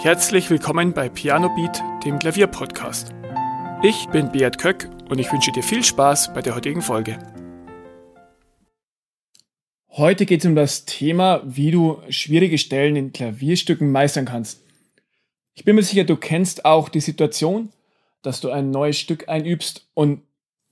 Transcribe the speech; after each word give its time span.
Herzlich 0.00 0.48
willkommen 0.48 0.92
bei 0.92 1.08
Piano 1.08 1.48
Beat, 1.56 1.82
dem 2.04 2.20
Klavierpodcast. 2.20 3.12
Ich 3.82 4.06
bin 4.10 4.30
Beat 4.30 4.56
Köck 4.56 4.88
und 5.08 5.18
ich 5.18 5.32
wünsche 5.32 5.50
dir 5.50 5.64
viel 5.64 5.82
Spaß 5.82 6.32
bei 6.34 6.40
der 6.40 6.54
heutigen 6.54 6.82
Folge. 6.82 7.18
Heute 9.88 10.24
geht 10.24 10.44
es 10.44 10.46
um 10.46 10.54
das 10.54 10.84
Thema, 10.84 11.42
wie 11.44 11.72
du 11.72 12.00
schwierige 12.10 12.58
Stellen 12.58 12.94
in 12.94 13.12
Klavierstücken 13.12 13.90
meistern 13.90 14.24
kannst. 14.24 14.62
Ich 15.54 15.64
bin 15.64 15.74
mir 15.74 15.82
sicher, 15.82 16.04
du 16.04 16.14
kennst 16.14 16.64
auch 16.64 16.90
die 16.90 17.00
Situation, 17.00 17.72
dass 18.22 18.40
du 18.40 18.50
ein 18.52 18.70
neues 18.70 19.00
Stück 19.00 19.28
einübst 19.28 19.88
und 19.94 20.22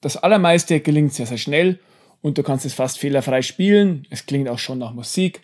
das 0.02 0.16
allermeiste 0.16 0.78
gelingt 0.78 1.14
sehr, 1.14 1.26
sehr 1.26 1.38
schnell 1.38 1.80
und 2.22 2.38
du 2.38 2.44
kannst 2.44 2.64
es 2.64 2.74
fast 2.74 3.00
fehlerfrei 3.00 3.42
spielen. 3.42 4.06
Es 4.08 4.24
klingt 4.24 4.48
auch 4.48 4.60
schon 4.60 4.78
nach 4.78 4.94
Musik. 4.94 5.40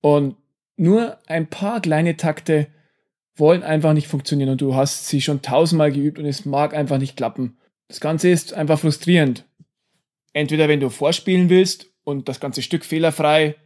Und 0.00 0.36
nur 0.78 1.18
ein 1.26 1.48
paar 1.48 1.82
kleine 1.82 2.16
Takte 2.16 2.68
wollen 3.36 3.62
einfach 3.62 3.92
nicht 3.92 4.08
funktionieren 4.08 4.50
und 4.50 4.60
du 4.60 4.74
hast 4.74 5.08
sie 5.08 5.20
schon 5.20 5.42
tausendmal 5.42 5.92
geübt 5.92 6.18
und 6.18 6.26
es 6.26 6.44
mag 6.44 6.74
einfach 6.74 6.98
nicht 6.98 7.16
klappen. 7.16 7.56
Das 7.88 8.00
Ganze 8.00 8.28
ist 8.30 8.54
einfach 8.54 8.78
frustrierend. 8.78 9.44
Entweder 10.32 10.68
wenn 10.68 10.80
du 10.80 10.90
vorspielen 10.90 11.48
willst 11.48 11.90
und 12.04 12.28
das 12.28 12.40
ganze 12.40 12.62
Stück 12.62 12.84
fehlerfrei 12.84 13.56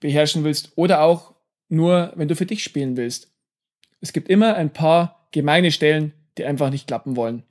beherrschen 0.00 0.44
willst 0.44 0.72
oder 0.76 1.02
auch 1.02 1.34
nur, 1.68 2.12
wenn 2.16 2.28
du 2.28 2.36
für 2.36 2.46
dich 2.46 2.64
spielen 2.64 2.96
willst. 2.96 3.32
Es 4.00 4.12
gibt 4.12 4.28
immer 4.28 4.54
ein 4.56 4.72
paar 4.72 5.28
gemeine 5.30 5.70
Stellen, 5.70 6.12
die 6.38 6.44
einfach 6.44 6.70
nicht 6.70 6.86
klappen 6.86 7.16
wollen. 7.16 7.44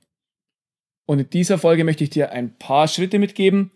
Und 1.06 1.18
in 1.18 1.30
dieser 1.30 1.58
Folge 1.58 1.84
möchte 1.84 2.04
ich 2.04 2.10
dir 2.10 2.32
ein 2.32 2.56
paar 2.58 2.86
Schritte 2.86 3.18
mitgeben, 3.18 3.72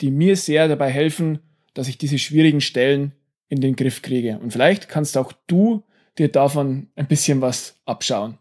die 0.00 0.10
mir 0.10 0.36
sehr 0.36 0.68
dabei 0.68 0.90
helfen, 0.90 1.40
dass 1.74 1.88
ich 1.88 1.98
diese 1.98 2.18
schwierigen 2.18 2.60
Stellen 2.60 3.12
in 3.48 3.60
den 3.60 3.76
Griff 3.76 4.02
kriege. 4.02 4.38
Und 4.38 4.52
vielleicht 4.52 4.88
kannst 4.88 5.16
auch 5.16 5.32
du 5.46 5.84
dir 6.18 6.28
davon 6.28 6.88
ein 6.96 7.08
bisschen 7.08 7.40
was 7.40 7.76
abschauen. 7.84 8.38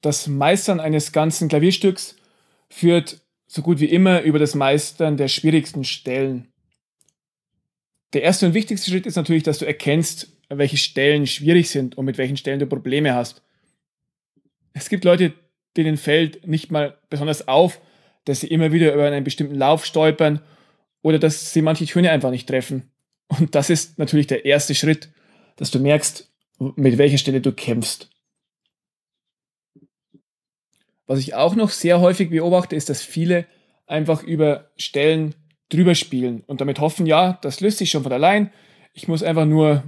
Das 0.00 0.26
Meistern 0.26 0.80
eines 0.80 1.12
ganzen 1.12 1.48
Klavierstücks 1.48 2.16
führt 2.68 3.20
so 3.46 3.62
gut 3.62 3.80
wie 3.80 3.86
immer 3.86 4.22
über 4.22 4.38
das 4.38 4.54
Meistern 4.54 5.16
der 5.16 5.28
schwierigsten 5.28 5.84
Stellen. 5.84 6.48
Der 8.12 8.22
erste 8.22 8.46
und 8.46 8.54
wichtigste 8.54 8.90
Schritt 8.90 9.06
ist 9.06 9.16
natürlich, 9.16 9.42
dass 9.42 9.58
du 9.58 9.66
erkennst, 9.66 10.32
welche 10.48 10.76
Stellen 10.76 11.26
schwierig 11.26 11.70
sind 11.70 11.96
und 11.96 12.04
mit 12.04 12.18
welchen 12.18 12.36
Stellen 12.36 12.58
du 12.58 12.66
Probleme 12.66 13.14
hast. 13.14 13.42
Es 14.74 14.88
gibt 14.88 15.04
Leute, 15.04 15.32
denen 15.76 15.96
fällt 15.96 16.46
nicht 16.46 16.70
mal 16.70 16.98
besonders 17.08 17.48
auf, 17.48 17.80
dass 18.24 18.40
sie 18.40 18.48
immer 18.48 18.72
wieder 18.72 18.92
über 18.92 19.06
einen 19.06 19.24
bestimmten 19.24 19.54
Lauf 19.54 19.84
stolpern 19.84 20.40
oder 21.02 21.18
dass 21.18 21.52
sie 21.52 21.62
manche 21.62 21.86
Töne 21.86 22.10
einfach 22.10 22.30
nicht 22.30 22.48
treffen. 22.48 22.90
Und 23.28 23.54
das 23.54 23.70
ist 23.70 23.98
natürlich 23.98 24.26
der 24.26 24.44
erste 24.44 24.74
Schritt, 24.74 25.08
dass 25.56 25.70
du 25.70 25.78
merkst, 25.78 26.30
mit 26.58 26.98
welcher 26.98 27.18
Stelle 27.18 27.40
du 27.40 27.52
kämpfst. 27.52 28.10
Was 31.06 31.18
ich 31.18 31.34
auch 31.34 31.54
noch 31.54 31.70
sehr 31.70 32.00
häufig 32.00 32.30
beobachte, 32.30 32.76
ist, 32.76 32.88
dass 32.88 33.02
viele 33.02 33.46
einfach 33.86 34.22
über 34.22 34.70
Stellen 34.76 35.34
drüber 35.68 35.94
spielen 35.94 36.42
und 36.46 36.60
damit 36.60 36.80
hoffen, 36.80 37.06
ja, 37.06 37.38
das 37.42 37.60
löst 37.60 37.78
sich 37.78 37.90
schon 37.90 38.02
von 38.02 38.12
allein. 38.12 38.52
Ich 38.92 39.08
muss 39.08 39.22
einfach 39.22 39.46
nur 39.46 39.82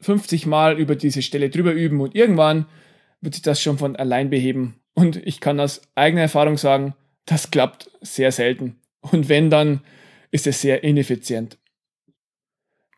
50 0.00 0.46
Mal 0.46 0.78
über 0.78 0.96
diese 0.96 1.22
Stelle 1.22 1.50
drüber 1.50 1.72
üben 1.72 2.00
und 2.00 2.14
irgendwann 2.14 2.66
wird 3.20 3.34
sich 3.34 3.42
das 3.42 3.60
schon 3.60 3.78
von 3.78 3.96
allein 3.96 4.30
beheben. 4.30 4.80
Und 4.94 5.16
ich 5.16 5.40
kann 5.40 5.60
aus 5.60 5.82
eigener 5.94 6.22
Erfahrung 6.22 6.56
sagen, 6.56 6.94
das 7.24 7.50
klappt 7.50 7.90
sehr 8.00 8.32
selten. 8.32 8.80
Und 9.00 9.28
wenn, 9.28 9.50
dann 9.50 9.80
ist 10.30 10.46
es 10.46 10.60
sehr 10.60 10.82
ineffizient. 10.84 11.58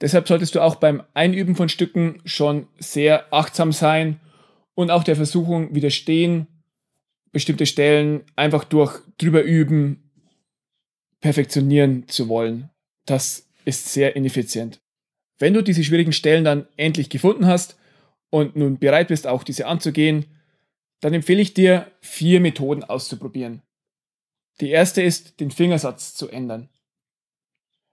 Deshalb 0.00 0.28
solltest 0.28 0.54
du 0.54 0.60
auch 0.60 0.76
beim 0.76 1.02
Einüben 1.14 1.54
von 1.54 1.68
Stücken 1.68 2.20
schon 2.24 2.68
sehr 2.78 3.32
achtsam 3.32 3.72
sein 3.72 4.18
und 4.74 4.90
auch 4.90 5.04
der 5.04 5.16
Versuchung 5.16 5.74
widerstehen, 5.74 6.46
bestimmte 7.32 7.66
Stellen 7.66 8.24
einfach 8.34 8.64
durch 8.64 9.00
drüber 9.18 9.42
üben, 9.42 10.10
perfektionieren 11.20 12.08
zu 12.08 12.28
wollen. 12.28 12.70
Das 13.04 13.48
ist 13.64 13.92
sehr 13.92 14.16
ineffizient. 14.16 14.80
Wenn 15.38 15.54
du 15.54 15.62
diese 15.62 15.84
schwierigen 15.84 16.12
Stellen 16.12 16.44
dann 16.44 16.66
endlich 16.76 17.10
gefunden 17.10 17.46
hast 17.46 17.78
und 18.30 18.56
nun 18.56 18.78
bereit 18.78 19.08
bist, 19.08 19.26
auch 19.26 19.42
diese 19.42 19.66
anzugehen, 19.66 20.26
dann 21.00 21.14
empfehle 21.14 21.40
ich 21.40 21.54
dir, 21.54 21.90
vier 22.00 22.40
Methoden 22.40 22.84
auszuprobieren. 22.84 23.62
Die 24.60 24.70
erste 24.70 25.02
ist, 25.02 25.40
den 25.40 25.50
Fingersatz 25.50 26.14
zu 26.14 26.28
ändern. 26.28 26.68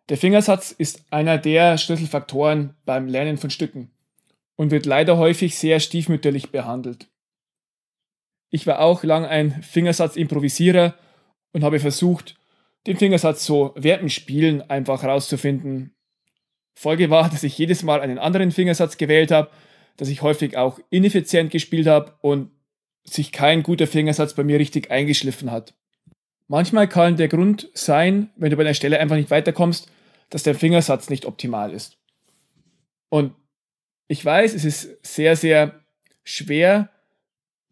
Der 0.09 0.17
Fingersatz 0.17 0.71
ist 0.71 1.03
einer 1.11 1.37
der 1.37 1.77
Schlüsselfaktoren 1.77 2.75
beim 2.85 3.07
Lernen 3.07 3.37
von 3.37 3.49
Stücken 3.49 3.91
und 4.55 4.71
wird 4.71 4.85
leider 4.85 5.17
häufig 5.17 5.57
sehr 5.57 5.81
stiefmütterlich 5.81 6.49
behandelt. 6.49 7.07
Ich 8.49 8.65
war 8.65 8.79
auch 8.79 9.03
lang 9.03 9.25
ein 9.25 9.61
Fingersatz-Improvisierer 9.61 10.95
und 11.51 11.63
habe 11.63 11.81
versucht, 11.81 12.35
den 12.85 12.95
Fingersatz 12.95 13.45
so 13.45 13.69
dem 13.77 14.07
Spielen 14.07 14.61
einfach 14.69 15.03
rauszufinden. 15.03 15.93
Folge 16.73 17.09
war, 17.09 17.29
dass 17.29 17.43
ich 17.43 17.57
jedes 17.57 17.83
Mal 17.83 17.99
einen 17.99 18.17
anderen 18.17 18.51
Fingersatz 18.51 18.97
gewählt 18.97 19.31
habe, 19.31 19.49
dass 19.97 20.07
ich 20.07 20.21
häufig 20.21 20.55
auch 20.55 20.79
ineffizient 20.89 21.51
gespielt 21.51 21.87
habe 21.87 22.13
und 22.21 22.51
sich 23.03 23.33
kein 23.33 23.63
guter 23.63 23.87
Fingersatz 23.87 24.35
bei 24.35 24.43
mir 24.45 24.59
richtig 24.59 24.89
eingeschliffen 24.89 25.51
hat. 25.51 25.73
Manchmal 26.47 26.87
kann 26.87 27.17
der 27.17 27.27
Grund 27.27 27.69
sein, 27.73 28.29
wenn 28.37 28.51
du 28.51 28.55
bei 28.55 28.63
einer 28.63 28.73
Stelle 28.73 28.99
einfach 28.99 29.17
nicht 29.17 29.31
weiterkommst, 29.31 29.91
dass 30.29 30.43
der 30.43 30.55
Fingersatz 30.55 31.09
nicht 31.09 31.25
optimal 31.25 31.73
ist. 31.73 31.97
Und 33.09 33.33
ich 34.07 34.23
weiß, 34.23 34.53
es 34.53 34.65
ist 34.65 35.05
sehr, 35.05 35.35
sehr 35.35 35.79
schwer, 36.23 36.89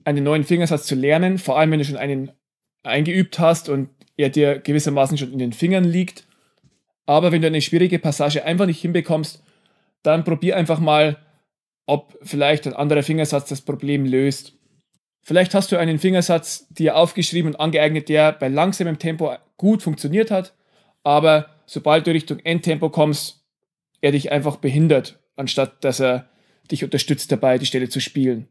einen 0.04 0.24
neuen 0.24 0.44
Fingersatz 0.44 0.86
zu 0.86 0.96
lernen, 0.96 1.38
vor 1.38 1.58
allem 1.58 1.72
wenn 1.72 1.80
du 1.80 1.86
schon 1.86 1.98
einen 1.98 2.32
eingeübt 2.84 3.40
hast 3.40 3.70
und 3.70 3.90
er 4.18 4.30
dir 4.30 4.60
gewissermaßen 4.60 5.18
schon 5.18 5.34
in 5.34 5.40
den 5.40 5.54
Fingern 5.54 5.84
liegt. 5.84 6.26
Aber 7.06 7.32
wenn 7.32 7.42
du 7.42 7.48
eine 7.48 7.62
schwierige 7.62 8.00
Passage 8.00 8.46
einfach 8.46 8.66
nicht 8.66 8.82
hinbekommst, 8.82 9.44
dann 10.04 10.24
probier 10.24 10.56
einfach 10.56 10.80
mal, 10.80 11.18
ob 11.88 12.18
vielleicht 12.22 12.68
ein 12.68 12.74
anderer 12.74 13.04
Fingersatz 13.04 13.50
das 13.50 13.62
Problem 13.62 14.06
löst. 14.06 14.54
Vielleicht 15.22 15.54
hast 15.54 15.72
du 15.72 15.78
einen 15.78 16.00
Fingersatz 16.00 16.68
dir 16.70 16.96
aufgeschrieben 16.96 17.54
und 17.54 17.60
angeeignet, 17.60 18.10
der 18.10 18.32
bei 18.32 18.48
langsamem 18.48 19.00
Tempo 19.00 19.36
gut 19.58 19.82
funktioniert 19.82 20.30
hat, 20.32 20.54
aber 21.04 21.55
sobald 21.66 22.08
du 22.08 22.12
Richtung 22.12 22.40
Endtempo 22.40 22.90
kommst, 22.90 23.44
er 24.02 24.12
dich 24.12 24.32
einfach 24.32 24.58
behindert, 24.58 25.20
anstatt 25.36 25.84
dass 25.84 26.00
er 26.00 26.30
dich 26.72 26.84
unterstützt 26.84 27.32
dabei, 27.32 27.58
die 27.58 27.66
Stelle 27.66 27.90
zu 27.90 28.00
spielen. 28.00 28.48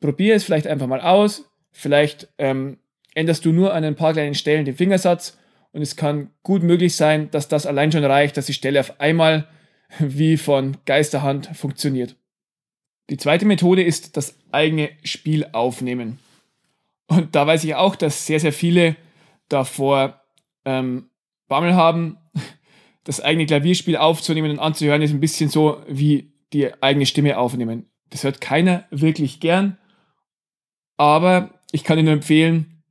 Probier 0.00 0.34
es 0.34 0.44
vielleicht 0.44 0.66
einfach 0.66 0.86
mal 0.86 1.00
aus. 1.00 1.50
Vielleicht 1.70 2.28
ähm, 2.38 2.78
änderst 3.14 3.44
du 3.44 3.52
nur 3.52 3.72
an 3.72 3.84
ein 3.84 3.96
paar 3.96 4.12
kleinen 4.12 4.34
Stellen 4.34 4.64
den 4.64 4.76
Fingersatz 4.76 5.38
und 5.72 5.80
es 5.80 5.96
kann 5.96 6.30
gut 6.42 6.62
möglich 6.62 6.96
sein, 6.96 7.30
dass 7.30 7.48
das 7.48 7.66
allein 7.66 7.92
schon 7.92 8.04
reicht, 8.04 8.36
dass 8.36 8.46
die 8.46 8.52
Stelle 8.52 8.80
auf 8.80 9.00
einmal 9.00 9.48
wie 9.98 10.36
von 10.36 10.76
Geisterhand 10.84 11.48
funktioniert. 11.54 12.16
Die 13.10 13.16
zweite 13.16 13.46
Methode 13.46 13.82
ist 13.82 14.16
das 14.16 14.38
eigene 14.52 14.90
Spiel 15.02 15.46
aufnehmen. 15.52 16.18
Und 17.08 17.34
da 17.34 17.46
weiß 17.46 17.64
ich 17.64 17.74
auch, 17.74 17.96
dass 17.96 18.26
sehr, 18.26 18.40
sehr 18.40 18.52
viele 18.52 18.96
davor 19.48 20.22
ähm, 20.64 21.10
Bammel 21.48 21.74
haben, 21.74 22.18
das 23.04 23.20
eigene 23.20 23.46
Klavierspiel 23.46 23.96
aufzunehmen 23.96 24.50
und 24.50 24.58
anzuhören, 24.58 25.02
ist 25.02 25.12
ein 25.12 25.20
bisschen 25.20 25.50
so 25.50 25.82
wie 25.88 26.32
die 26.52 26.82
eigene 26.82 27.06
Stimme 27.06 27.38
aufnehmen. 27.38 27.90
Das 28.10 28.24
hört 28.24 28.40
keiner 28.40 28.84
wirklich 28.90 29.40
gern, 29.40 29.78
aber 30.96 31.50
ich 31.72 31.84
kann 31.84 31.98
Ihnen 31.98 32.06
nur 32.06 32.14
empfehlen, 32.14 32.82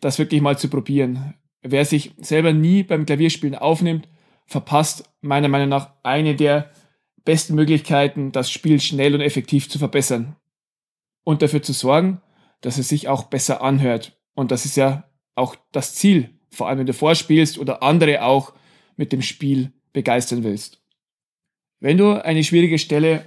das 0.00 0.18
wirklich 0.18 0.40
mal 0.40 0.58
zu 0.58 0.68
probieren. 0.68 1.34
Wer 1.62 1.84
sich 1.84 2.12
selber 2.16 2.52
nie 2.52 2.82
beim 2.82 3.04
Klavierspielen 3.04 3.54
aufnimmt, 3.54 4.08
verpasst 4.46 5.04
meiner 5.20 5.48
Meinung 5.48 5.68
nach 5.68 5.92
eine 6.02 6.34
der 6.34 6.70
besten 7.24 7.54
Möglichkeiten, 7.54 8.32
das 8.32 8.50
Spiel 8.50 8.80
schnell 8.80 9.14
und 9.14 9.20
effektiv 9.20 9.68
zu 9.68 9.78
verbessern. 9.78 10.36
Und 11.22 11.42
dafür 11.42 11.62
zu 11.62 11.74
sorgen, 11.74 12.22
dass 12.62 12.78
es 12.78 12.88
sich 12.88 13.08
auch 13.08 13.24
besser 13.24 13.62
anhört. 13.62 14.18
Und 14.34 14.50
das 14.50 14.64
ist 14.64 14.76
ja 14.76 15.04
auch 15.34 15.54
das 15.70 15.94
Ziel, 15.94 16.39
vor 16.50 16.68
allem 16.68 16.80
wenn 16.80 16.86
du 16.86 16.92
vorspielst 16.92 17.58
oder 17.58 17.82
andere 17.82 18.22
auch 18.24 18.52
mit 18.96 19.12
dem 19.12 19.22
Spiel 19.22 19.72
begeistern 19.92 20.44
willst. 20.44 20.80
Wenn 21.80 21.96
du 21.96 22.22
eine 22.22 22.44
schwierige 22.44 22.78
Stelle 22.78 23.24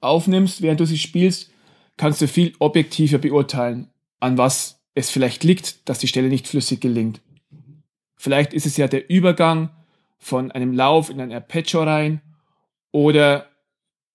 aufnimmst, 0.00 0.62
während 0.62 0.80
du 0.80 0.86
sie 0.86 0.98
spielst, 0.98 1.50
kannst 1.96 2.22
du 2.22 2.28
viel 2.28 2.54
objektiver 2.58 3.18
beurteilen, 3.18 3.90
an 4.20 4.38
was 4.38 4.80
es 4.94 5.10
vielleicht 5.10 5.44
liegt, 5.44 5.88
dass 5.88 5.98
die 5.98 6.08
Stelle 6.08 6.28
nicht 6.28 6.48
flüssig 6.48 6.80
gelingt. 6.80 7.20
Vielleicht 8.16 8.54
ist 8.54 8.66
es 8.66 8.76
ja 8.76 8.88
der 8.88 9.08
Übergang 9.10 9.70
von 10.18 10.50
einem 10.50 10.72
Lauf 10.72 11.10
in 11.10 11.20
ein 11.20 11.32
Arpeggio 11.32 11.82
rein 11.82 12.20
oder, 12.92 13.50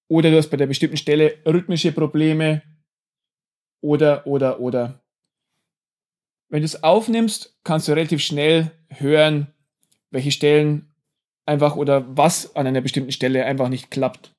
oder 0.07 0.31
du 0.31 0.37
hast 0.37 0.49
bei 0.49 0.57
der 0.57 0.67
bestimmten 0.67 0.97
Stelle 0.97 1.37
rhythmische 1.45 1.91
Probleme 1.91 2.61
oder, 3.81 4.25
oder, 4.27 4.59
oder. 4.59 5.04
Wenn 6.49 6.61
du 6.61 6.65
es 6.65 6.83
aufnimmst, 6.83 7.57
kannst 7.63 7.87
du 7.87 7.93
relativ 7.93 8.21
schnell 8.21 8.71
hören, 8.89 9.47
welche 10.11 10.31
Stellen 10.31 10.93
einfach 11.45 11.75
oder 11.75 12.05
was 12.17 12.55
an 12.55 12.67
einer 12.67 12.81
bestimmten 12.81 13.11
Stelle 13.11 13.45
einfach 13.45 13.69
nicht 13.69 13.91
klappt. 13.91 14.31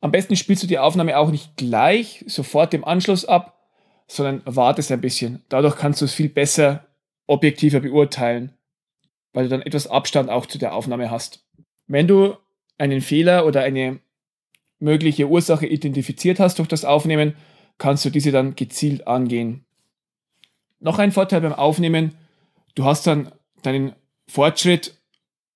Am 0.00 0.10
besten 0.10 0.36
spielst 0.36 0.62
du 0.62 0.66
die 0.66 0.78
Aufnahme 0.78 1.16
auch 1.16 1.30
nicht 1.30 1.56
gleich, 1.56 2.24
sofort 2.26 2.74
im 2.74 2.84
Anschluss 2.84 3.24
ab, 3.24 3.68
sondern 4.08 4.42
wartest 4.44 4.90
ein 4.90 5.00
bisschen. 5.00 5.44
Dadurch 5.48 5.76
kannst 5.76 6.00
du 6.00 6.04
es 6.04 6.12
viel 6.12 6.28
besser, 6.28 6.86
objektiver 7.26 7.80
beurteilen, 7.80 8.52
weil 9.32 9.44
du 9.44 9.50
dann 9.50 9.62
etwas 9.62 9.86
Abstand 9.86 10.28
auch 10.28 10.46
zu 10.46 10.58
der 10.58 10.74
Aufnahme 10.74 11.10
hast. 11.10 11.46
Wenn 11.86 12.08
du 12.08 12.36
einen 12.78 13.00
Fehler 13.00 13.46
oder 13.46 13.62
eine 13.62 14.00
mögliche 14.80 15.28
Ursache 15.28 15.66
identifiziert 15.66 16.40
hast 16.40 16.58
durch 16.58 16.68
das 16.68 16.84
Aufnehmen, 16.84 17.36
kannst 17.78 18.04
du 18.04 18.10
diese 18.10 18.32
dann 18.32 18.56
gezielt 18.56 19.06
angehen. 19.06 19.64
Noch 20.82 20.98
ein 20.98 21.12
Vorteil 21.12 21.40
beim 21.40 21.52
Aufnehmen, 21.52 22.16
du 22.74 22.84
hast 22.84 23.06
dann 23.06 23.30
deinen 23.62 23.94
Fortschritt 24.26 25.00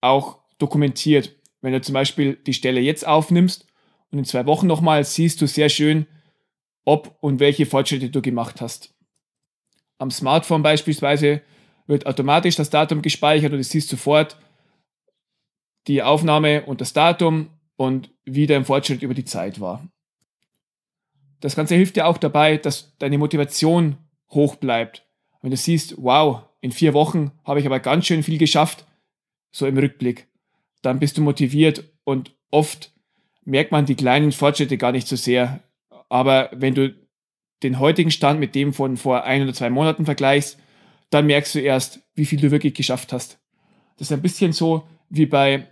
auch 0.00 0.38
dokumentiert. 0.58 1.34
Wenn 1.60 1.72
du 1.72 1.80
zum 1.80 1.94
Beispiel 1.94 2.36
die 2.36 2.54
Stelle 2.54 2.80
jetzt 2.80 3.04
aufnimmst 3.04 3.66
und 4.12 4.20
in 4.20 4.24
zwei 4.24 4.46
Wochen 4.46 4.68
nochmal, 4.68 5.02
siehst 5.02 5.40
du 5.40 5.48
sehr 5.48 5.68
schön, 5.68 6.06
ob 6.84 7.18
und 7.20 7.40
welche 7.40 7.66
Fortschritte 7.66 8.08
du 8.08 8.22
gemacht 8.22 8.60
hast. 8.60 8.94
Am 9.98 10.12
Smartphone 10.12 10.62
beispielsweise 10.62 11.42
wird 11.88 12.06
automatisch 12.06 12.54
das 12.54 12.70
Datum 12.70 13.02
gespeichert 13.02 13.50
und 13.50 13.58
du 13.58 13.64
siehst 13.64 13.88
sofort 13.88 14.38
die 15.88 16.04
Aufnahme 16.04 16.66
und 16.66 16.80
das 16.80 16.92
Datum 16.92 17.50
und 17.74 18.14
wie 18.24 18.46
dein 18.46 18.64
Fortschritt 18.64 19.02
über 19.02 19.14
die 19.14 19.24
Zeit 19.24 19.58
war. 19.58 19.88
Das 21.40 21.56
Ganze 21.56 21.74
hilft 21.74 21.96
dir 21.96 22.06
auch 22.06 22.18
dabei, 22.18 22.58
dass 22.58 22.96
deine 22.98 23.18
Motivation 23.18 23.98
hoch 24.30 24.54
bleibt. 24.54 25.05
Wenn 25.46 25.52
du 25.52 25.56
siehst, 25.56 25.94
wow, 25.98 26.42
in 26.60 26.72
vier 26.72 26.92
Wochen 26.92 27.30
habe 27.44 27.60
ich 27.60 27.66
aber 27.66 27.78
ganz 27.78 28.04
schön 28.04 28.24
viel 28.24 28.36
geschafft, 28.36 28.84
so 29.52 29.64
im 29.64 29.78
Rückblick, 29.78 30.26
dann 30.82 30.98
bist 30.98 31.16
du 31.16 31.22
motiviert 31.22 31.84
und 32.02 32.34
oft 32.50 32.92
merkt 33.44 33.70
man 33.70 33.86
die 33.86 33.94
kleinen 33.94 34.32
Fortschritte 34.32 34.76
gar 34.76 34.90
nicht 34.90 35.06
so 35.06 35.14
sehr. 35.14 35.62
Aber 36.08 36.50
wenn 36.52 36.74
du 36.74 36.96
den 37.62 37.78
heutigen 37.78 38.10
Stand 38.10 38.40
mit 38.40 38.56
dem 38.56 38.72
von 38.72 38.96
vor 38.96 39.22
ein 39.22 39.44
oder 39.44 39.54
zwei 39.54 39.70
Monaten 39.70 40.04
vergleichst, 40.04 40.58
dann 41.10 41.26
merkst 41.26 41.54
du 41.54 41.60
erst, 41.60 42.00
wie 42.16 42.26
viel 42.26 42.40
du 42.40 42.50
wirklich 42.50 42.74
geschafft 42.74 43.12
hast. 43.12 43.38
Das 43.98 44.08
ist 44.08 44.12
ein 44.12 44.22
bisschen 44.22 44.52
so 44.52 44.82
wie 45.10 45.26
bei 45.26 45.68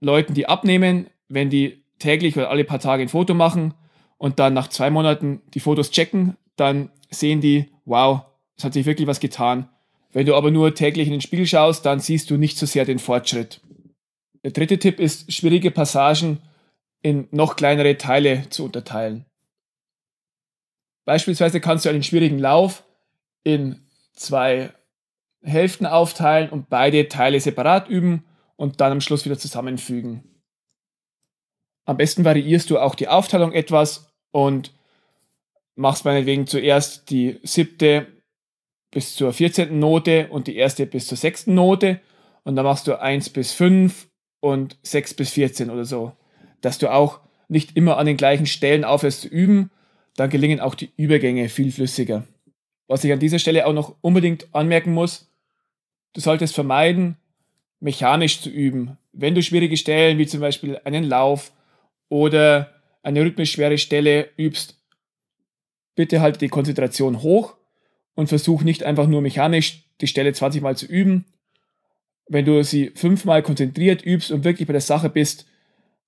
Leuten, 0.00 0.34
die 0.34 0.48
abnehmen, 0.48 1.06
wenn 1.28 1.50
die 1.50 1.84
täglich 2.00 2.36
oder 2.36 2.50
alle 2.50 2.64
paar 2.64 2.80
Tage 2.80 3.04
ein 3.04 3.08
Foto 3.08 3.32
machen 3.32 3.74
und 4.16 4.40
dann 4.40 4.54
nach 4.54 4.66
zwei 4.66 4.90
Monaten 4.90 5.40
die 5.54 5.60
Fotos 5.60 5.92
checken, 5.92 6.36
dann 6.56 6.90
sehen 7.10 7.40
die, 7.40 7.70
wow, 7.84 8.22
es 8.58 8.64
hat 8.64 8.74
sich 8.74 8.86
wirklich 8.86 9.06
was 9.06 9.20
getan. 9.20 9.68
Wenn 10.12 10.26
du 10.26 10.34
aber 10.34 10.50
nur 10.50 10.74
täglich 10.74 11.06
in 11.06 11.12
den 11.12 11.20
Spiegel 11.20 11.46
schaust, 11.46 11.86
dann 11.86 12.00
siehst 12.00 12.30
du 12.30 12.36
nicht 12.36 12.58
so 12.58 12.66
sehr 12.66 12.84
den 12.84 12.98
Fortschritt. 12.98 13.60
Der 14.42 14.50
dritte 14.50 14.78
Tipp 14.78 15.00
ist, 15.00 15.32
schwierige 15.32 15.70
Passagen 15.70 16.40
in 17.02 17.28
noch 17.30 17.56
kleinere 17.56 17.96
Teile 17.96 18.48
zu 18.50 18.64
unterteilen. 18.64 19.26
Beispielsweise 21.04 21.60
kannst 21.60 21.84
du 21.84 21.88
einen 21.88 22.02
schwierigen 22.02 22.38
Lauf 22.38 22.84
in 23.44 23.86
zwei 24.14 24.72
Hälften 25.42 25.86
aufteilen 25.86 26.50
und 26.50 26.68
beide 26.68 27.08
Teile 27.08 27.40
separat 27.40 27.88
üben 27.88 28.24
und 28.56 28.80
dann 28.80 28.92
am 28.92 29.00
Schluss 29.00 29.24
wieder 29.24 29.38
zusammenfügen. 29.38 30.24
Am 31.84 31.96
besten 31.96 32.24
variierst 32.24 32.68
du 32.70 32.78
auch 32.78 32.94
die 32.94 33.08
Aufteilung 33.08 33.52
etwas 33.52 34.12
und 34.32 34.74
machst 35.76 36.04
meinetwegen 36.04 36.46
zuerst 36.46 37.08
die 37.10 37.38
siebte 37.44 38.17
bis 38.90 39.14
zur 39.14 39.32
14. 39.32 39.78
Note 39.78 40.28
und 40.28 40.46
die 40.46 40.56
erste 40.56 40.86
bis 40.86 41.06
zur 41.06 41.18
sechsten 41.18 41.54
Note 41.54 42.00
und 42.44 42.56
dann 42.56 42.64
machst 42.64 42.86
du 42.86 43.00
1 43.00 43.30
bis 43.30 43.52
5 43.52 44.08
und 44.40 44.78
6 44.82 45.14
bis 45.14 45.30
14 45.30 45.70
oder 45.70 45.84
so. 45.84 46.12
Dass 46.60 46.78
du 46.78 46.92
auch 46.92 47.20
nicht 47.48 47.76
immer 47.76 47.98
an 47.98 48.06
den 48.06 48.16
gleichen 48.16 48.46
Stellen 48.46 48.84
aufhörst 48.84 49.22
zu 49.22 49.28
üben, 49.28 49.70
dann 50.16 50.30
gelingen 50.30 50.60
auch 50.60 50.74
die 50.74 50.90
Übergänge 50.96 51.48
viel 51.48 51.70
flüssiger. 51.70 52.24
Was 52.86 53.04
ich 53.04 53.12
an 53.12 53.20
dieser 53.20 53.38
Stelle 53.38 53.66
auch 53.66 53.74
noch 53.74 53.96
unbedingt 54.00 54.48
anmerken 54.54 54.92
muss, 54.92 55.30
du 56.14 56.20
solltest 56.20 56.54
vermeiden, 56.54 57.18
mechanisch 57.80 58.40
zu 58.40 58.48
üben. 58.48 58.96
Wenn 59.12 59.34
du 59.34 59.42
schwierige 59.42 59.76
Stellen 59.76 60.18
wie 60.18 60.26
zum 60.26 60.40
Beispiel 60.40 60.80
einen 60.84 61.04
Lauf 61.04 61.52
oder 62.08 62.72
eine 63.02 63.22
rhythmisch 63.22 63.52
schwere 63.52 63.78
Stelle 63.78 64.30
übst, 64.36 64.82
bitte 65.94 66.20
halte 66.20 66.38
die 66.38 66.48
Konzentration 66.48 67.22
hoch 67.22 67.57
und 68.18 68.26
versuch 68.26 68.64
nicht 68.64 68.82
einfach 68.82 69.06
nur 69.06 69.20
mechanisch 69.20 69.84
die 70.00 70.08
Stelle 70.08 70.32
20 70.32 70.60
Mal 70.60 70.76
zu 70.76 70.86
üben. 70.86 71.24
Wenn 72.26 72.44
du 72.44 72.64
sie 72.64 72.90
fünfmal 72.96 73.44
konzentriert 73.44 74.04
übst 74.04 74.32
und 74.32 74.42
wirklich 74.42 74.66
bei 74.66 74.72
der 74.72 74.80
Sache 74.80 75.08
bist, 75.08 75.46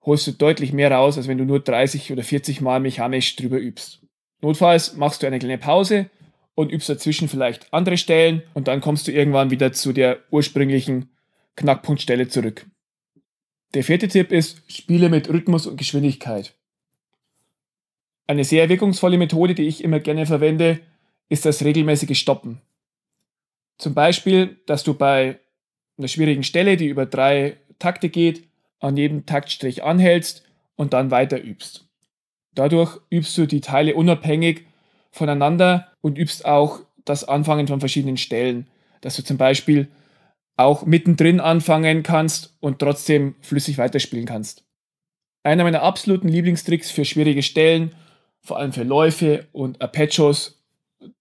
holst 0.03 0.27
du 0.27 0.33
deutlich 0.33 0.73
mehr 0.73 0.91
raus, 0.91 1.17
als 1.17 1.29
wenn 1.29 1.39
du 1.39 1.45
nur 1.45 1.61
30 1.61 2.11
oder 2.11 2.25
40 2.25 2.63
Mal 2.63 2.81
mechanisch 2.81 3.37
drüber 3.37 3.61
übst. 3.61 4.01
Notfalls 4.41 4.97
machst 4.97 5.23
du 5.23 5.29
eine 5.29 5.39
kleine 5.39 5.59
Pause 5.59 6.11
und 6.57 6.73
übst 6.73 6.89
dazwischen 6.89 7.29
vielleicht 7.29 7.73
andere 7.73 7.97
Stellen 7.97 8.43
und 8.55 8.67
dann 8.67 8.81
kommst 8.81 9.07
du 9.07 9.13
irgendwann 9.13 9.53
wieder 9.53 9.73
zu 9.73 9.93
der 9.93 10.19
ursprünglichen 10.33 11.11
Knackpunktstelle 11.55 12.27
zurück. 12.27 12.67
Der 13.75 13.85
vierte 13.85 14.09
Tipp 14.09 14.33
ist, 14.33 14.65
spiele 14.67 15.11
mit 15.11 15.29
Rhythmus 15.29 15.69
und 15.69 15.77
Geschwindigkeit. 15.77 16.57
Eine 18.27 18.43
sehr 18.43 18.69
wirkungsvolle 18.69 19.17
Methode, 19.17 19.55
die 19.55 19.69
ich 19.69 19.85
immer 19.85 20.01
gerne 20.01 20.27
verwende, 20.27 20.81
ist 21.31 21.47
das 21.47 21.65
regelmäßige 21.65 22.19
Stoppen. 22.19 22.61
Zum 23.79 23.95
Beispiel, 23.95 24.59
dass 24.67 24.85
du 24.85 24.93
bei 24.93 25.39
einer 25.97 26.09
schwierigen 26.09 26.43
Stelle, 26.43 26.77
die 26.77 26.89
über 26.89 27.07
drei 27.07 27.57
Takte 27.79 28.11
geht, 28.11 28.47
an 28.81 28.97
jedem 28.97 29.25
Taktstrich 29.25 29.83
anhältst 29.83 30.43
und 30.77 30.93
dann 30.93 31.11
weiter 31.11 31.43
übst. 31.43 31.87
Dadurch 32.55 32.99
übst 33.11 33.39
du 33.39 33.47
die 33.47 33.61
Teile 33.61 33.95
unabhängig 33.95 34.67
voneinander 35.11 35.89
und 36.01 36.19
übst 36.19 36.45
auch 36.45 36.81
das 37.05 37.25
Anfangen 37.25 37.69
von 37.69 37.81
verschiedenen 37.81 38.17
Stellen, 38.17 38.67
dass 39.01 39.17
du 39.17 39.23
zum 39.23 39.39
Beispiel 39.39 39.89
auch 40.57 40.85
mittendrin 40.85 41.41
anfangen 41.41 42.03
kannst 42.03 42.57
und 42.61 42.81
trotzdem 42.81 43.37
flüssig 43.41 43.79
weiterspielen 43.79 44.27
kannst. 44.27 44.65
Einer 45.43 45.65
meiner 45.65 45.83
absoluten 45.83 46.29
Lieblingstricks 46.29 46.91
für 46.91 47.05
schwierige 47.05 47.43
Stellen, 47.43 47.95
vor 48.43 48.59
allem 48.59 48.73
für 48.73 48.83
Läufe 48.83 49.47
und 49.53 49.81
Arpeggios, 49.81 50.60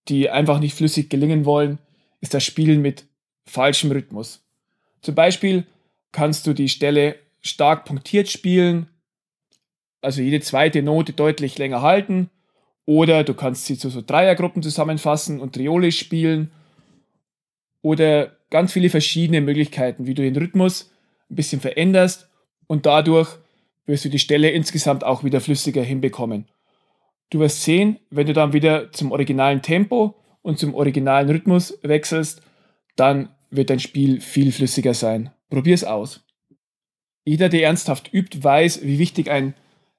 die 0.08 0.30
einfach 0.30 0.60
nicht 0.60 0.76
flüssig 0.76 1.10
gelingen 1.10 1.46
wollen, 1.46 1.80
ist 2.22 2.34
das 2.34 2.44
Spielen 2.44 2.82
mit 2.82 3.06
falschem 3.46 3.92
Rhythmus. 3.92 4.46
Zum 5.02 5.16
Beispiel 5.16 5.66
kannst 6.12 6.48
du 6.48 6.54
die 6.54 6.70
Stelle 6.70 7.16
stark 7.42 7.86
punktiert 7.86 8.30
spielen, 8.30 8.88
also 10.02 10.22
jede 10.22 10.42
zweite 10.42 10.82
Note 10.82 11.14
deutlich 11.14 11.58
länger 11.58 11.82
halten, 11.82 12.30
oder 12.86 13.24
du 13.24 13.34
kannst 13.34 13.66
sie 13.66 13.78
zu 13.78 13.90
so 13.90 14.02
Dreiergruppen 14.02 14.64
zusammenfassen 14.64 15.40
und 15.40 15.54
triolisch 15.54 16.00
spielen, 16.00 16.52
oder 17.82 18.36
ganz 18.50 18.74
viele 18.74 18.90
verschiedene 18.90 19.42
Möglichkeiten, 19.42 20.06
wie 20.06 20.14
du 20.14 20.22
den 20.22 20.36
Rhythmus 20.36 20.92
ein 21.30 21.36
bisschen 21.36 21.62
veränderst 21.62 22.28
und 22.68 22.86
dadurch 22.86 23.38
wirst 23.86 24.06
du 24.06 24.10
die 24.10 24.20
Stelle 24.20 24.50
insgesamt 24.50 25.04
auch 25.04 25.24
wieder 25.24 25.42
flüssiger 25.42 25.84
hinbekommen. 25.84 26.46
Du 27.30 27.40
wirst 27.40 27.64
sehen, 27.64 28.00
wenn 28.10 28.28
du 28.28 28.34
dann 28.34 28.54
wieder 28.54 28.92
zum 28.92 29.12
originalen 29.12 29.62
Tempo 29.62 30.16
und 30.42 30.58
zum 30.58 30.74
originalen 30.74 31.30
Rhythmus 31.30 31.78
wechselst, 31.84 32.42
dann 32.96 33.30
wird 33.50 33.70
dein 33.70 33.80
Spiel 33.80 34.22
viel 34.22 34.52
flüssiger 34.52 34.94
sein. 34.94 35.32
Probier 35.50 35.76
es 35.76 35.84
aus. 35.84 36.26
Jeder, 37.26 37.50
der 37.50 37.64
ernsthaft 37.64 38.12
übt, 38.14 38.44
weiß, 38.44 38.84
wie 38.84 39.00
wichtig 39.00 39.30
ein 39.30 39.54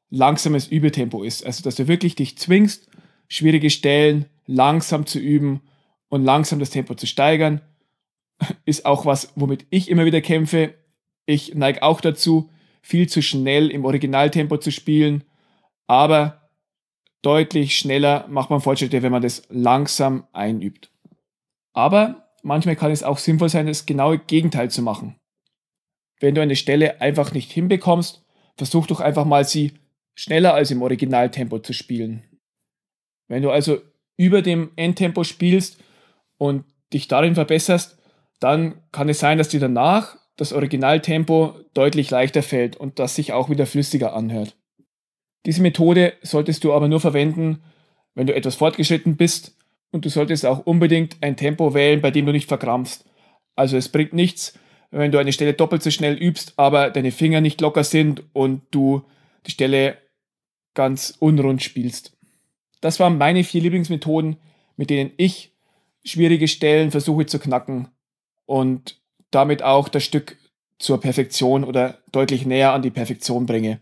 langsames 0.09 0.67
Übetempo 0.67 1.23
ist. 1.23 1.47
Also, 1.47 1.63
dass 1.63 1.77
du 1.77 1.87
wirklich 1.87 2.17
dich 2.17 2.37
zwingst, 2.39 2.89
schwierige 3.29 3.71
Stellen 3.71 4.27
langsam 4.47 5.07
zu 5.07 5.21
üben 5.21 5.61
und 6.09 6.25
langsam 6.25 6.59
das 6.59 6.71
Tempo 6.71 6.95
zu 6.95 7.07
steigern 7.07 7.61
ist 8.65 8.87
auch 8.87 9.07
was, 9.07 9.33
womit 9.37 9.67
ich 9.71 9.91
immer 9.91 10.05
wieder 10.05 10.21
kämpfe. 10.21 10.75
Ich 11.27 11.55
neige 11.55 11.83
auch 11.83 12.01
dazu, 12.01 12.51
viel 12.83 13.09
zu 13.09 13.23
schnell 13.23 13.71
im 13.71 13.85
Originaltempo 13.85 14.57
zu 14.57 14.73
spielen, 14.73 15.25
aber 15.87 16.40
deutlich 17.23 17.77
schneller 17.77 18.27
macht 18.29 18.51
man 18.51 18.61
Fortschritte, 18.61 19.03
wenn 19.03 19.13
man 19.13 19.23
das 19.23 19.43
langsam 19.49 20.27
einübt. 20.33 20.91
Aber 21.73 22.29
manchmal 22.43 22.77
kann 22.77 22.91
es 22.91 23.03
auch 23.03 23.19
sinnvoll 23.19 23.49
sein, 23.49 23.67
das 23.67 23.87
genaue 23.87 24.19
Gegenteil 24.19 24.71
zu 24.71 24.83
machen. 24.83 25.17
Wenn 26.21 26.35
du 26.35 26.43
eine 26.43 26.57
Stelle 26.57 27.01
einfach 27.01 27.33
nicht 27.33 27.51
hinbekommst, 27.51 28.25
versuch 28.57 28.87
doch 28.87 29.01
einfach 29.01 29.25
mal 29.25 29.45
sie 29.45 29.73
schneller 30.15 30.55
als 30.55 30.71
im 30.71 30.83
Originaltempo 30.83 31.61
zu 31.61 31.73
spielen. 31.73 32.25
Wenn 33.29 33.43
du 33.43 33.51
also 33.51 33.81
über 34.17 34.43
dem 34.43 34.73
Endtempo 34.77 35.25
spielst 35.25 35.83
und 36.37 36.65
dich 36.93 37.09
darin 37.09 37.35
verbesserst, 37.35 37.99
dann 38.39 38.83
kann 38.93 39.09
es 39.09 39.21
sein, 39.21 39.39
dass 39.39 39.49
dir 39.49 39.61
danach 39.61 40.17
das 40.37 40.53
Originaltempo 40.53 41.55
deutlich 41.75 42.11
leichter 42.11 42.43
fällt 42.43 42.77
und 42.77 42.99
das 42.99 43.15
sich 43.15 43.33
auch 43.33 43.49
wieder 43.49 43.67
flüssiger 43.67 44.15
anhört. 44.15 44.57
Diese 45.47 45.63
Methode 45.63 46.15
solltest 46.23 46.65
du 46.65 46.73
aber 46.73 46.89
nur 46.89 47.01
verwenden, 47.01 47.63
wenn 48.15 48.27
du 48.27 48.35
etwas 48.35 48.57
fortgeschritten 48.57 49.17
bist 49.17 49.57
und 49.91 50.05
du 50.05 50.09
solltest 50.11 50.45
auch 50.47 50.67
unbedingt 50.67 51.17
ein 51.21 51.37
Tempo 51.37 51.75
wählen, 51.75 52.01
bei 52.01 52.11
dem 52.11 52.27
du 52.27 52.33
nicht 52.33 52.49
verkrampfst. 52.49 53.05
Also 53.57 53.77
es 53.77 53.89
bringt 53.89 54.13
nichts, 54.13 54.59
wenn 54.91 55.13
du 55.13 55.19
eine 55.19 55.33
Stelle 55.33 55.55
doppelt 55.55 55.83
so 55.83 55.91
schnell 55.91 56.15
übst, 56.15 56.55
aber 56.57 56.91
deine 56.91 57.13
Finger 57.13 57.41
nicht 57.41 57.61
locker 57.61 57.85
sind 57.85 58.25
und 58.33 58.63
du 58.71 59.03
die 59.47 59.53
Stelle 59.53 59.97
ganz 60.75 61.17
unrund 61.19 61.63
spielst. 61.63 62.17
Das 62.81 63.01
waren 63.01 63.19
meine 63.19 63.45
vier 63.45 63.63
Lieblingsmethoden, 63.63 64.37
mit 64.77 64.91
denen 64.91 65.13
ich 65.17 65.55
schwierige 66.05 66.49
Stellen 66.49 66.91
versuche 66.91 67.27
zu 67.27 67.39
knacken 67.39 67.89
und 68.47 69.01
damit 69.31 69.63
auch 69.63 69.89
das 69.89 70.05
Stück 70.05 70.39
zur 70.79 71.01
Perfektion 71.01 71.65
oder 71.65 71.99
deutlich 72.11 72.47
näher 72.47 72.73
an 72.73 72.83
die 72.83 72.91
Perfektion 72.91 73.47
bringe. 73.47 73.81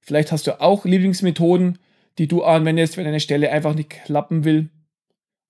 Vielleicht 0.00 0.32
hast 0.32 0.46
du 0.46 0.60
auch 0.60 0.84
Lieblingsmethoden, 0.84 1.78
die 2.18 2.26
du 2.26 2.42
anwendest, 2.42 2.96
wenn 2.96 3.06
eine 3.06 3.20
Stelle 3.20 3.50
einfach 3.50 3.74
nicht 3.74 3.90
klappen 3.90 4.44
will. 4.44 4.70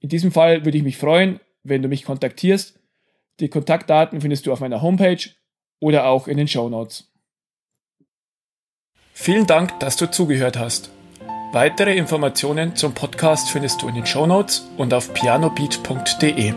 In 0.00 0.08
diesem 0.08 0.32
Fall 0.32 0.64
würde 0.64 0.78
ich 0.78 0.84
mich 0.84 0.96
freuen, 0.96 1.40
wenn 1.62 1.82
du 1.82 1.88
mich 1.88 2.04
kontaktierst. 2.04 2.78
Die 3.40 3.48
Kontaktdaten 3.48 4.20
findest 4.20 4.46
du 4.46 4.52
auf 4.52 4.60
meiner 4.60 4.82
Homepage 4.82 5.30
oder 5.78 6.06
auch 6.06 6.28
in 6.28 6.36
den 6.36 6.48
Show 6.48 6.68
Notes. 6.68 7.10
Vielen 9.12 9.46
Dank, 9.46 9.78
dass 9.80 9.96
du 9.96 10.10
zugehört 10.10 10.58
hast. 10.58 10.90
Weitere 11.52 11.96
Informationen 11.96 12.76
zum 12.76 12.94
Podcast 12.94 13.50
findest 13.50 13.82
du 13.82 13.88
in 13.88 13.94
den 13.96 14.06
Show 14.06 14.26
Notes 14.26 14.68
und 14.76 14.94
auf 14.94 15.12
pianobeat.de. 15.12 16.54